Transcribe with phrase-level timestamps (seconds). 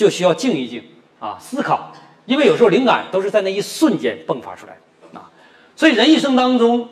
[0.00, 0.82] 就需要静一静
[1.18, 1.92] 啊，思考，
[2.24, 4.78] 因为有时候灵感都是在那一瞬间迸发出来
[5.12, 5.30] 的啊。
[5.76, 6.88] 所以人一生当中，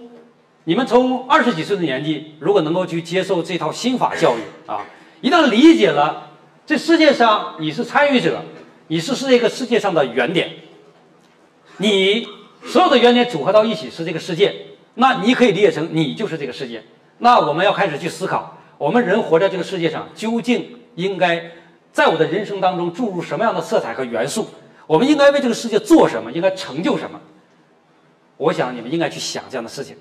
[0.64, 4.40] 你们从二十几岁的年纪，如果能够去接受这套心法教育
[4.70, 4.84] 啊，
[5.22, 6.32] 一旦理解了
[6.66, 8.42] 这世界上你是参与者，
[8.88, 10.50] 你是是这个世界上的原点，
[11.78, 12.28] 你
[12.66, 14.54] 所有的原点组合到一起是这个世界，
[14.96, 16.84] 那你可以理解成你就是这个世界。
[17.20, 21.52] 那我们要开始去思考，我们人活在这个世界上，究竟应该
[21.98, 24.46] 在我的人生当中注入什么样的色彩和元素？
[24.86, 26.30] 我们应该为这个世界做什么？
[26.30, 27.20] 应该成就什么？
[28.36, 29.96] 我想你们应该去想这样的事情。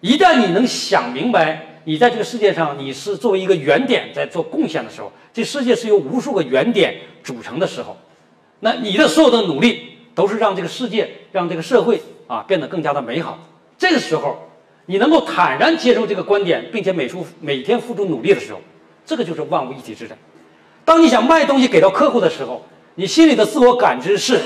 [0.00, 7.94] 一旦你能想明白，你在这个世界上你是作为一个原点在做贡献的时候，这世界是由无数个原点组成的时候，
[8.60, 13.38] 那你的所有的努力都是让这个世界、让这个社会啊变得更加的美好。
[13.76, 14.38] 这个时候。
[14.86, 18.60] 你能够坦然接受这个观点，并且每出每天付出努力的时候，
[19.06, 20.16] 这个就是万物一体之人。
[20.84, 22.62] 当你想卖东西给到客户的时候，
[22.94, 24.40] 你心里的自我感知是：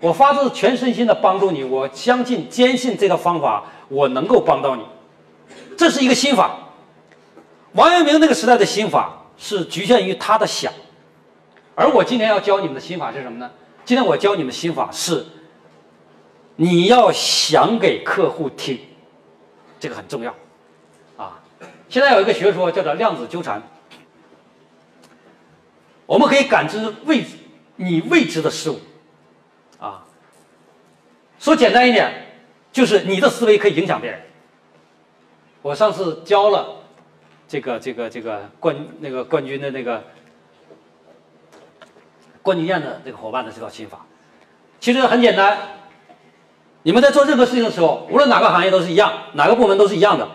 [0.00, 4.82] 我发自全身心的帮助你，我相信坚信这套方法我能够帮到你。
[5.76, 6.58] 这是一个心法。
[7.72, 10.72] 王阳明那个时代的心法是局限于他的想，
[11.74, 13.50] 而我今天要教你们的心法是什么呢？
[13.84, 15.24] 今天我教你们心法是：
[16.56, 18.78] 你要想给客户听。
[19.78, 20.34] 这个很重要，
[21.18, 21.38] 啊，
[21.88, 23.62] 现在有一个学说叫做量子纠缠，
[26.06, 27.24] 我们可以感知未
[27.76, 28.80] 你未知的事物，
[29.78, 30.04] 啊，
[31.38, 32.26] 说简单一点，
[32.72, 34.20] 就是你的思维可以影响别人。
[35.62, 36.76] 我上次教了
[37.48, 40.04] 这个这个这个冠那个冠军的那个
[42.40, 44.06] 冠军宴的这个伙伴的这套心法，
[44.78, 45.58] 其实很简单。
[46.84, 50.28] 你们在做任何事情的时候，无论哪个行业都是一样，哪个部门都是一样的。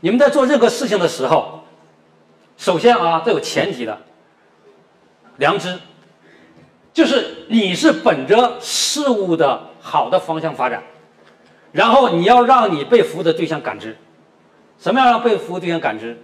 [0.00, 1.64] 你们在做任何事情的时候，
[2.58, 3.98] 首先啊，这有前提的，
[5.38, 5.78] 良知，
[6.92, 10.82] 就是你是本着事物的好的方向发展，
[11.72, 13.96] 然后你要让你被服务的对象感知，
[14.78, 16.16] 什么样让被服务对象感知？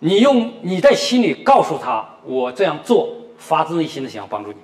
[0.00, 4.58] 你用你在心里告诉他，我这样做发自内心的想要帮助你。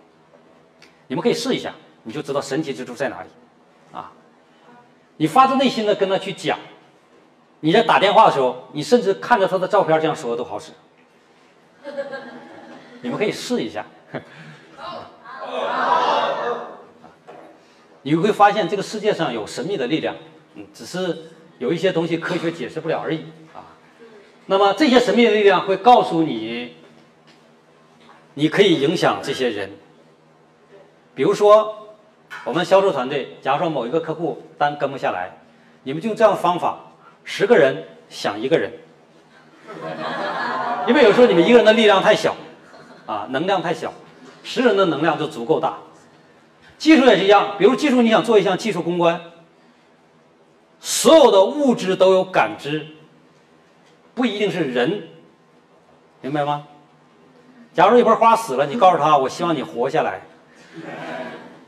[1.06, 1.72] 你们可以试一下，
[2.03, 3.28] 你就知道神奇之处在哪里
[3.93, 4.12] 啊。
[5.16, 6.59] 你发自内心的跟他去讲，
[7.61, 10.72] 你在打电话的时候，你甚至看着他的照片这样说都好使。
[13.03, 13.84] 你们可以试一下，
[18.03, 20.15] 你会发现这个世界上有神秘的力量，
[20.55, 23.25] 嗯，只是有一些东西科学解释不了而已
[23.55, 23.65] 啊。
[24.47, 26.77] 那么这些神秘的力量会告诉你，
[28.34, 29.71] 你可以影响这些人，
[31.15, 31.77] 比如说。
[32.44, 35.37] 我们销售团队，假如说某一个客户单跟不下来，
[35.83, 36.78] 你们就用这样的方法，
[37.25, 38.72] 十个人想一个人，
[40.87, 42.37] 因为有时候你们一个人的力量太小，
[43.10, 43.93] 啊，能量太小，
[44.44, 45.78] 十人的能量就足够大。
[46.78, 49.21] 技术也是一样，比如技术你想做一项技术攻关，
[50.78, 52.87] 所有的物质都有感知，
[54.15, 55.09] 不一定是人，
[56.21, 56.69] 明白吗？
[57.75, 60.21] 假如一盆花死了，你告诉他，我希望你活下来。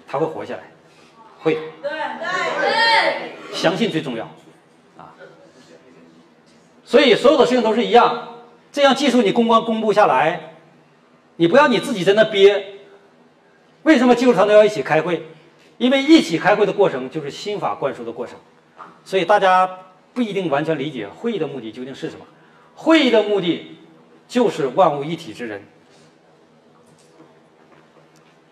[0.07, 0.63] 他会活下来，
[1.41, 1.55] 会。
[1.55, 4.27] 对对对，相信最重要，
[4.97, 5.11] 啊。
[6.85, 8.29] 所以所有的事情都是一样，
[8.71, 10.52] 这项技术你公关公布下来，
[11.37, 12.79] 你不要你自己在那憋。
[13.83, 15.27] 为什么技术团队要一起开会？
[15.79, 18.37] 因为一起开会的过程就是心法灌输的过程。
[19.05, 19.69] 所以大家
[20.15, 22.25] 不一定完全理解会议的目的究竟是什么。
[22.75, 23.77] 会议的目的
[24.29, 25.63] 就是万物一体之人。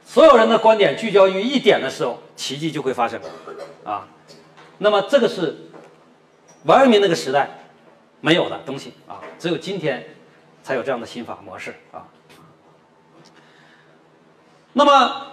[0.05, 3.21] 所有人的观点聚焦于一点的时候，奇迹就会发生，
[3.85, 4.09] 啊，
[4.79, 5.57] 那么这个是
[6.65, 7.49] 王阳明那个时代
[8.21, 10.05] 没有的东西啊，只有今天
[10.65, 12.09] 才有这样的心法模式啊。
[14.73, 15.27] 那么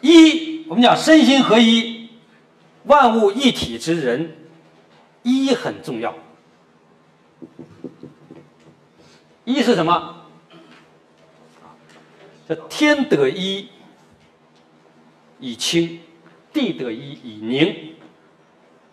[0.00, 2.10] 一，我们讲身心合一，
[2.84, 4.36] 万物一体之人，
[5.22, 6.14] 一很重要。
[9.44, 10.16] 一是什么？
[12.48, 13.68] 这天得一。
[15.40, 16.00] 以清，
[16.52, 17.94] 地得一以宁，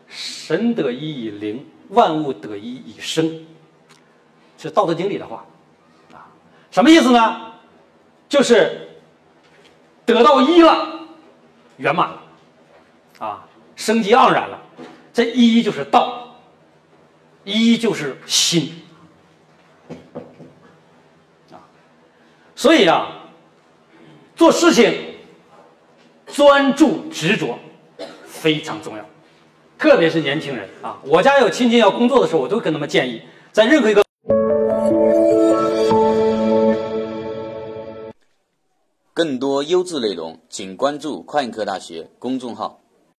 [0.07, 3.44] 神得一以灵，万物得一以生。
[4.56, 5.44] 是《道德经》里的话，
[6.13, 6.29] 啊，
[6.69, 7.53] 什么意思呢？
[8.29, 8.84] 就是
[10.05, 10.99] 得到一了，
[11.77, 12.21] 圆满了，
[13.19, 14.61] 啊，生机盎然了。
[15.13, 16.37] 这一就是道，
[17.43, 18.83] 一就是心，
[21.51, 21.57] 啊，
[22.55, 23.07] 所以啊，
[24.35, 25.13] 做事情。
[26.27, 27.57] 专注执着
[28.25, 29.05] 非常重要，
[29.77, 30.97] 特别是年轻人啊！
[31.03, 33.21] 我家有亲戚要工作的时候，我都跟他们建议，
[33.53, 34.03] 在任何一个
[39.15, 42.81] 更多优质内容，请关注快科大学公众号。